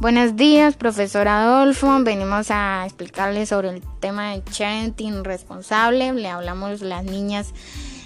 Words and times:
Buenos 0.00 0.36
días, 0.36 0.76
profesor 0.76 1.26
Adolfo. 1.26 1.88
Venimos 2.04 2.52
a 2.52 2.84
explicarles 2.84 3.48
sobre 3.48 3.70
el 3.70 3.82
tema 3.98 4.30
de 4.30 4.42
parenting 4.42 5.24
responsable. 5.24 6.12
Le 6.12 6.28
hablamos 6.28 6.82
las 6.82 7.02
niñas 7.02 7.52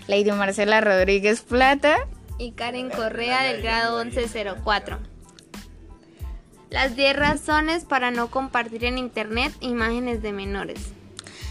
Lady 0.06 0.32
Marcela 0.32 0.80
Rodríguez 0.80 1.42
Plata 1.42 1.99
y 2.38 2.53
Karen 2.53 2.88
Correa 2.88 3.42
del 3.42 3.60
grado 3.60 4.03
1104. 4.03 5.00
Las 6.71 6.96
10 6.96 7.14
razones 7.14 7.85
para 7.85 8.10
no 8.10 8.31
compartir 8.31 8.86
en 8.86 8.96
Internet 8.96 9.53
imágenes 9.60 10.22
de 10.22 10.32
menores. 10.32 10.78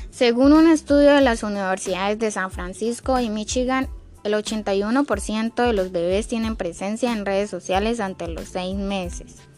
Según 0.09 0.53
un 0.53 0.67
estudio 0.67 1.13
de 1.13 1.21
las 1.21 1.43
universidades 1.43 2.17
de 2.17 2.31
San 2.31 2.49
Francisco 2.49 3.19
y 3.19 3.29
Michigan, 3.29 3.89
el 4.23 4.33
81% 4.33 5.67
de 5.67 5.73
los 5.73 5.91
bebés 5.91 6.27
tienen 6.27 6.55
presencia 6.55 7.11
en 7.11 7.27
redes 7.27 7.51
sociales 7.51 7.99
ante 7.99 8.27
los 8.27 8.45
6 8.45 8.75
meses. 8.77 9.50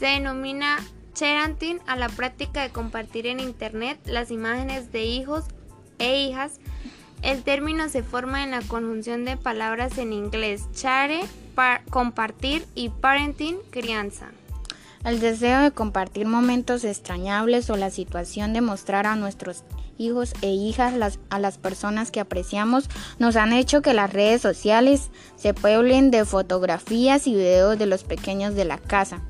Se 0.00 0.06
denomina 0.06 0.78
parenting 1.12 1.78
a 1.86 1.94
la 1.94 2.08
práctica 2.08 2.62
de 2.62 2.70
compartir 2.70 3.26
en 3.26 3.38
Internet 3.38 4.00
las 4.06 4.30
imágenes 4.30 4.92
de 4.92 5.04
hijos 5.04 5.44
e 5.98 6.22
hijas. 6.22 6.58
El 7.20 7.42
término 7.42 7.90
se 7.90 8.02
forma 8.02 8.42
en 8.42 8.50
la 8.50 8.62
conjunción 8.62 9.26
de 9.26 9.36
palabras 9.36 9.98
en 9.98 10.14
inglés 10.14 10.62
share, 10.74 11.20
compartir 11.90 12.64
y 12.74 12.88
parenting, 12.88 13.58
crianza. 13.68 14.30
El 15.04 15.20
deseo 15.20 15.60
de 15.60 15.70
compartir 15.70 16.26
momentos 16.26 16.82
extrañables 16.84 17.68
o 17.68 17.76
la 17.76 17.90
situación 17.90 18.54
de 18.54 18.62
mostrar 18.62 19.06
a 19.06 19.16
nuestros 19.16 19.64
hijos 19.98 20.32
e 20.40 20.48
hijas 20.48 20.94
a 21.28 21.38
las 21.38 21.58
personas 21.58 22.10
que 22.10 22.20
apreciamos 22.20 22.88
nos 23.18 23.36
han 23.36 23.52
hecho 23.52 23.82
que 23.82 23.92
las 23.92 24.10
redes 24.10 24.40
sociales 24.40 25.10
se 25.36 25.52
pueblen 25.52 26.10
de 26.10 26.24
fotografías 26.24 27.26
y 27.26 27.34
videos 27.34 27.78
de 27.78 27.84
los 27.84 28.04
pequeños 28.04 28.54
de 28.54 28.64
la 28.64 28.78
casa. 28.78 29.20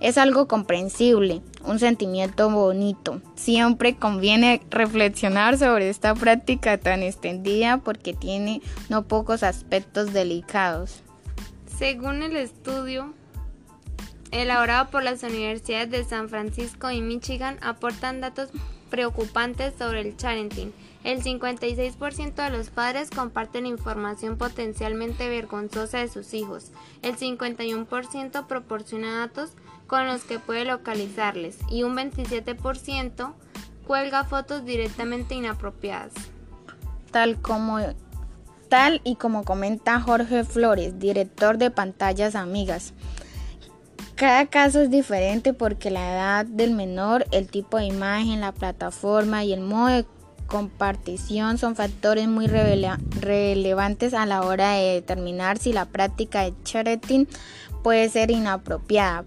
Es 0.00 0.18
algo 0.18 0.46
comprensible, 0.46 1.40
un 1.64 1.78
sentimiento 1.78 2.50
bonito. 2.50 3.22
Siempre 3.34 3.96
conviene 3.96 4.60
reflexionar 4.70 5.56
sobre 5.56 5.88
esta 5.88 6.14
práctica 6.14 6.78
tan 6.78 7.02
extendida 7.02 7.78
porque 7.78 8.12
tiene 8.12 8.60
no 8.88 9.04
pocos 9.04 9.42
aspectos 9.42 10.12
delicados. 10.12 11.02
Según 11.78 12.22
el 12.22 12.36
estudio 12.36 13.14
elaborado 14.30 14.90
por 14.90 15.02
las 15.02 15.22
universidades 15.22 15.90
de 15.90 16.04
San 16.04 16.28
Francisco 16.28 16.90
y 16.90 17.00
Michigan, 17.00 17.58
aportan 17.62 18.20
datos 18.20 18.50
preocupantes 18.90 19.74
sobre 19.78 20.00
el 20.00 20.14
parenting. 20.14 20.72
El 21.04 21.22
56% 21.22 22.34
de 22.34 22.50
los 22.50 22.70
padres 22.70 23.10
comparten 23.10 23.66
información 23.66 24.36
potencialmente 24.36 25.28
vergonzosa 25.28 25.98
de 25.98 26.08
sus 26.08 26.34
hijos. 26.34 26.72
El 27.02 27.16
51% 27.16 28.46
proporciona 28.46 29.18
datos 29.18 29.52
con 29.86 30.06
los 30.06 30.22
que 30.24 30.38
puede 30.38 30.64
localizarles 30.64 31.58
y 31.70 31.84
un 31.84 31.96
27% 31.96 33.34
cuelga 33.86 34.24
fotos 34.24 34.64
directamente 34.64 35.34
inapropiadas. 35.34 36.12
Tal 37.12 37.40
como 37.40 37.78
tal 38.68 39.00
y 39.04 39.14
como 39.14 39.44
comenta 39.44 40.00
Jorge 40.00 40.42
Flores, 40.42 40.98
director 40.98 41.56
de 41.56 41.70
Pantallas 41.70 42.34
Amigas. 42.34 42.94
Cada 44.16 44.46
caso 44.46 44.80
es 44.80 44.90
diferente 44.90 45.52
porque 45.52 45.90
la 45.90 46.10
edad 46.10 46.46
del 46.46 46.70
menor, 46.70 47.26
el 47.32 47.48
tipo 47.48 47.76
de 47.76 47.84
imagen, 47.84 48.40
la 48.40 48.52
plataforma 48.52 49.44
y 49.44 49.52
el 49.52 49.60
modo 49.60 49.88
de 49.88 50.06
compartición 50.46 51.58
son 51.58 51.76
factores 51.76 52.26
muy 52.26 52.46
relevantes 52.46 54.14
a 54.14 54.24
la 54.24 54.42
hora 54.42 54.72
de 54.72 54.94
determinar 54.94 55.58
si 55.58 55.74
la 55.74 55.84
práctica 55.84 56.44
de 56.44 56.54
chatting 56.64 57.28
puede 57.82 58.08
ser 58.08 58.30
inapropiada. 58.30 59.26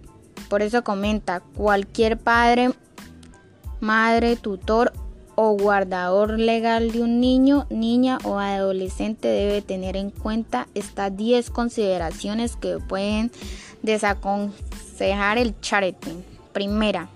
Por 0.50 0.64
eso 0.64 0.84
comenta, 0.84 1.42
cualquier 1.42 2.18
padre, 2.18 2.72
madre, 3.80 4.38
tutor 4.38 4.92
o 5.36 5.56
guardador 5.56 6.40
legal 6.40 6.92
de 6.92 7.03
un 7.03 7.22
niño, 7.22 7.68
niña 7.69 8.18
o 8.24 8.40
adolescente 8.40 9.28
debe 9.28 9.62
tener 9.62 9.96
en 9.97 10.09
cuenta 10.09 10.68
estas 10.74 11.16
10 11.16 11.52
consideraciones 11.52 12.56
que 12.56 12.80
pueden 12.80 13.31
desaconsejar 15.00 15.38
el 15.38 15.60
charity. 15.62 16.24
Primera. 16.54 17.08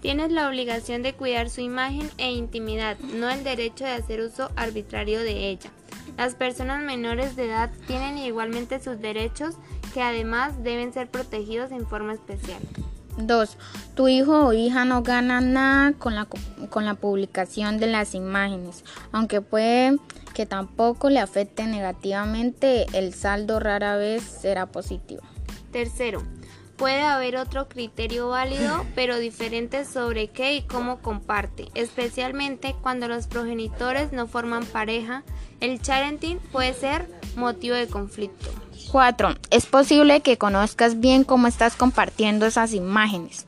Tienes 0.00 0.30
la 0.30 0.48
obligación 0.48 1.02
de 1.02 1.14
cuidar 1.14 1.50
su 1.50 1.60
imagen 1.60 2.10
e 2.18 2.32
intimidad, 2.32 2.98
no 2.98 3.28
el 3.28 3.44
derecho 3.44 3.84
de 3.84 3.92
hacer 3.92 4.20
uso 4.20 4.50
arbitrario 4.56 5.20
de 5.20 5.50
ella. 5.50 5.70
Las 6.16 6.34
personas 6.34 6.82
menores 6.82 7.36
de 7.36 7.46
edad 7.46 7.70
tienen 7.86 8.18
igualmente 8.18 8.80
sus 8.80 9.00
derechos 9.00 9.54
que 9.92 10.02
además 10.02 10.62
deben 10.62 10.92
ser 10.92 11.08
protegidos 11.08 11.72
en 11.72 11.86
forma 11.86 12.12
especial. 12.12 12.60
2. 13.18 13.56
Tu 13.94 14.08
hijo 14.08 14.46
o 14.46 14.52
hija 14.52 14.84
no 14.84 15.02
gana 15.02 15.40
nada 15.40 15.92
con 15.94 16.14
la, 16.14 16.26
con 16.68 16.84
la 16.84 16.94
publicación 16.94 17.78
de 17.78 17.86
las 17.86 18.14
imágenes, 18.14 18.84
aunque 19.10 19.40
puede 19.40 19.96
que 20.34 20.44
tampoco 20.44 21.08
le 21.08 21.18
afecte 21.18 21.66
negativamente, 21.66 22.86
el 22.92 23.14
saldo 23.14 23.58
rara 23.58 23.96
vez 23.96 24.22
será 24.22 24.66
positivo. 24.66 25.22
Tercero, 25.72 26.22
puede 26.76 27.02
haber 27.02 27.36
otro 27.36 27.68
criterio 27.68 28.28
válido, 28.28 28.84
pero 28.94 29.18
diferente 29.18 29.84
sobre 29.84 30.28
qué 30.28 30.54
y 30.54 30.62
cómo 30.62 30.98
comparte, 30.98 31.68
especialmente 31.74 32.74
cuando 32.80 33.08
los 33.08 33.26
progenitores 33.26 34.12
no 34.12 34.26
forman 34.26 34.64
pareja. 34.64 35.22
El 35.60 35.78
parenting 35.80 36.38
puede 36.52 36.74
ser 36.74 37.08
motivo 37.36 37.74
de 37.76 37.88
conflicto. 37.88 38.50
4. 38.90 39.34
Es 39.50 39.66
posible 39.66 40.20
que 40.20 40.38
conozcas 40.38 41.00
bien 41.00 41.24
cómo 41.24 41.46
estás 41.46 41.76
compartiendo 41.76 42.46
esas 42.46 42.72
imágenes. 42.72 43.46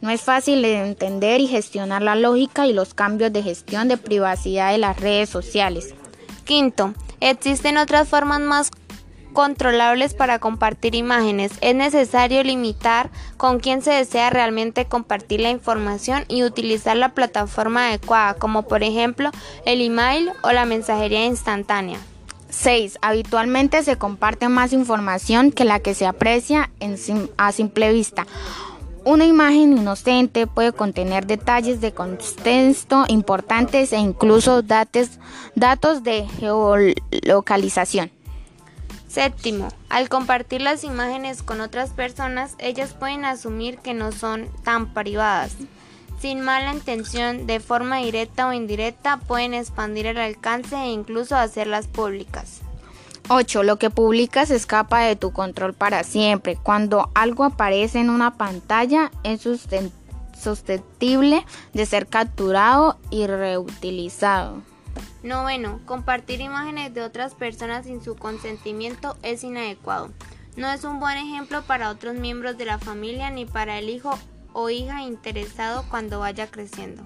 No 0.00 0.10
es 0.10 0.22
fácil 0.22 0.62
de 0.62 0.80
entender 0.86 1.40
y 1.40 1.48
gestionar 1.48 2.02
la 2.02 2.14
lógica 2.14 2.66
y 2.66 2.72
los 2.72 2.94
cambios 2.94 3.32
de 3.32 3.42
gestión 3.42 3.88
de 3.88 3.96
privacidad 3.96 4.70
de 4.70 4.78
las 4.78 4.98
redes 4.98 5.28
sociales. 5.28 5.94
Quinto, 6.44 6.94
existen 7.20 7.76
otras 7.76 8.08
formas 8.08 8.40
más 8.40 8.70
controlables 9.38 10.14
para 10.14 10.40
compartir 10.40 10.96
imágenes. 10.96 11.52
Es 11.60 11.72
necesario 11.72 12.42
limitar 12.42 13.08
con 13.36 13.60
quién 13.60 13.82
se 13.82 13.92
desea 13.92 14.30
realmente 14.30 14.86
compartir 14.86 15.38
la 15.38 15.50
información 15.50 16.24
y 16.26 16.42
utilizar 16.42 16.96
la 16.96 17.10
plataforma 17.10 17.86
adecuada, 17.86 18.34
como 18.34 18.64
por 18.64 18.82
ejemplo 18.82 19.30
el 19.64 19.80
email 19.80 20.32
o 20.42 20.50
la 20.50 20.64
mensajería 20.64 21.24
instantánea. 21.24 22.00
6. 22.50 22.98
Habitualmente 23.00 23.84
se 23.84 23.94
comparte 23.94 24.48
más 24.48 24.72
información 24.72 25.52
que 25.52 25.64
la 25.64 25.78
que 25.78 25.94
se 25.94 26.06
aprecia 26.06 26.72
a 27.36 27.52
simple 27.52 27.92
vista. 27.92 28.26
Una 29.04 29.24
imagen 29.24 29.78
inocente 29.78 30.48
puede 30.48 30.72
contener 30.72 31.28
detalles 31.28 31.80
de 31.80 31.92
contexto 31.92 33.04
importantes 33.06 33.92
e 33.92 33.98
incluso 33.98 34.62
datos, 34.62 35.10
datos 35.54 36.02
de 36.02 36.26
geolocalización. 36.26 38.17
Séptimo, 39.08 39.68
al 39.88 40.10
compartir 40.10 40.60
las 40.60 40.84
imágenes 40.84 41.42
con 41.42 41.62
otras 41.62 41.90
personas, 41.90 42.54
ellas 42.58 42.92
pueden 42.92 43.24
asumir 43.24 43.78
que 43.78 43.94
no 43.94 44.12
son 44.12 44.48
tan 44.64 44.92
privadas. 44.92 45.56
Sin 46.20 46.42
mala 46.42 46.74
intención, 46.74 47.46
de 47.46 47.58
forma 47.58 47.98
directa 47.98 48.48
o 48.48 48.52
indirecta, 48.52 49.18
pueden 49.18 49.54
expandir 49.54 50.06
el 50.06 50.18
alcance 50.18 50.76
e 50.76 50.90
incluso 50.90 51.36
hacerlas 51.36 51.86
públicas. 51.86 52.60
8. 53.28 53.62
Lo 53.62 53.78
que 53.78 53.90
publicas 53.90 54.50
escapa 54.50 55.00
de 55.00 55.16
tu 55.16 55.32
control 55.32 55.74
para 55.74 56.02
siempre. 56.02 56.56
Cuando 56.56 57.10
algo 57.14 57.44
aparece 57.44 58.00
en 58.00 58.10
una 58.10 58.36
pantalla 58.36 59.10
es 59.22 59.42
susceptible 59.42 61.44
de 61.72 61.86
ser 61.86 62.06
capturado 62.06 62.98
y 63.10 63.26
reutilizado. 63.26 64.62
Noveno, 65.28 65.80
compartir 65.84 66.40
imágenes 66.40 66.94
de 66.94 67.02
otras 67.02 67.34
personas 67.34 67.84
sin 67.84 68.02
su 68.02 68.16
consentimiento 68.16 69.16
es 69.22 69.44
inadecuado. 69.44 70.10
No 70.56 70.70
es 70.70 70.84
un 70.84 70.98
buen 70.98 71.18
ejemplo 71.18 71.62
para 71.62 71.90
otros 71.90 72.14
miembros 72.14 72.56
de 72.56 72.64
la 72.64 72.78
familia 72.78 73.30
ni 73.30 73.44
para 73.44 73.78
el 73.78 73.90
hijo 73.90 74.18
o 74.54 74.70
hija 74.70 75.02
interesado 75.02 75.84
cuando 75.90 76.18
vaya 76.18 76.50
creciendo. 76.50 77.04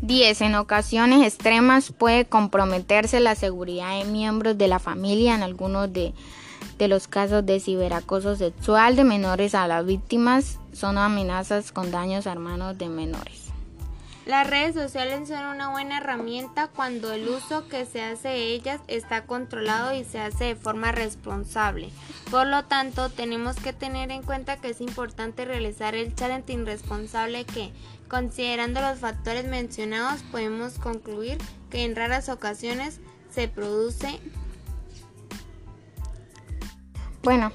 10. 0.00 0.42
En 0.42 0.54
ocasiones 0.54 1.26
extremas 1.26 1.92
puede 1.92 2.24
comprometerse 2.24 3.20
la 3.20 3.34
seguridad 3.34 3.98
de 3.98 4.04
miembros 4.04 4.56
de 4.56 4.68
la 4.68 4.78
familia 4.78 5.34
en 5.34 5.42
algunos 5.42 5.92
de, 5.92 6.14
los 6.78 7.08
casos 7.08 7.44
de 7.44 7.58
ciberacoso 7.58 8.36
sexual 8.36 8.94
de 8.96 9.04
menores 9.04 9.54
a 9.54 9.66
las 9.66 9.84
víctimas 9.84 10.60
son 10.72 10.98
amenazas 10.98 11.72
con 11.72 11.90
daños 11.90 12.26
a 12.26 12.32
hermanos 12.32 12.78
de 12.78 12.88
menores. 12.88 13.43
Las 14.26 14.48
redes 14.48 14.74
sociales 14.74 15.28
son 15.28 15.44
una 15.44 15.68
buena 15.68 15.98
herramienta 15.98 16.68
cuando 16.68 17.12
el 17.12 17.28
uso 17.28 17.68
que 17.68 17.84
se 17.84 18.02
hace 18.02 18.28
de 18.28 18.54
ellas 18.54 18.80
está 18.88 19.26
controlado 19.26 19.94
y 19.94 20.02
se 20.04 20.18
hace 20.18 20.44
de 20.44 20.56
forma 20.56 20.92
responsable. 20.92 21.90
Por 22.30 22.46
lo 22.46 22.64
tanto, 22.64 23.10
tenemos 23.10 23.56
que 23.56 23.74
tener 23.74 24.10
en 24.10 24.22
cuenta 24.22 24.56
que 24.56 24.70
es 24.70 24.80
importante 24.80 25.44
realizar 25.44 25.94
el 25.94 26.14
challenge 26.14 26.56
responsable 26.64 27.44
que, 27.44 27.70
considerando 28.08 28.80
los 28.80 28.98
factores 28.98 29.44
mencionados, 29.44 30.22
podemos 30.32 30.78
concluir 30.78 31.36
que 31.68 31.84
en 31.84 31.94
raras 31.94 32.30
ocasiones 32.30 33.00
se 33.30 33.46
produce. 33.48 34.20
Bueno, 37.22 37.52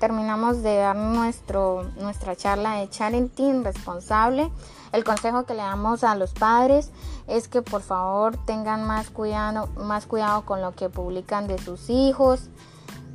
terminamos 0.00 0.62
de 0.62 0.76
dar 0.76 0.96
nuestro, 0.96 1.82
nuestra 2.00 2.36
charla 2.36 2.76
de 2.76 2.88
Charenting 2.88 3.64
responsable. 3.64 4.50
El 4.96 5.04
consejo 5.04 5.44
que 5.44 5.52
le 5.52 5.60
damos 5.60 6.04
a 6.04 6.14
los 6.14 6.32
padres 6.32 6.90
es 7.26 7.48
que 7.48 7.60
por 7.60 7.82
favor 7.82 8.38
tengan 8.46 8.86
más 8.86 9.10
cuidado, 9.10 9.66
más 9.76 10.06
cuidado 10.06 10.46
con 10.46 10.62
lo 10.62 10.72
que 10.72 10.88
publican 10.88 11.46
de 11.46 11.58
sus 11.58 11.90
hijos, 11.90 12.48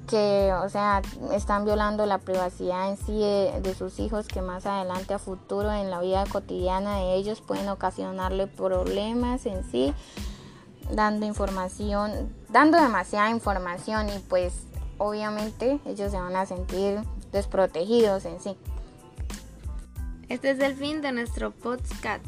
que 0.07 0.54
o 0.63 0.69
sea 0.69 1.01
están 1.33 1.66
violando 1.66 2.06
la 2.06 2.19
privacidad 2.19 2.88
en 2.88 2.98
sí 2.98 3.18
de, 3.18 3.74
sus 3.75 3.98
hijos 3.98 4.28
que 4.28 4.44
más 4.44 4.68
adelante 4.68 5.16
a 5.16 5.18
futuro 5.18 5.74
en 5.74 5.89
la 5.89 6.01
vida 6.01 6.24
cotidiana 6.31 6.98
de 6.98 7.16
ellos 7.16 7.42
pueden 7.42 7.68
ocasionarle 7.68 8.45
problemas 8.45 9.48
en 9.48 9.63
sí 9.72 9.92
dando 10.92 11.25
información 11.25 12.31
dando 12.50 12.80
demasiada 12.80 13.31
información 13.31 14.10
y 14.10 14.19
pues 14.19 14.54
obviamente 15.00 15.80
ellos 15.86 16.12
se 16.12 16.19
van 16.19 16.36
a 16.36 16.45
sentir 16.45 17.00
desprotegidos 17.31 18.25
en 18.25 18.39
sí 18.39 18.57
este 20.31 20.51
es 20.51 20.60
el 20.62 20.75
fin 20.75 21.01
de 21.01 21.12
nuestro 21.12 21.51
podcast 21.51 22.25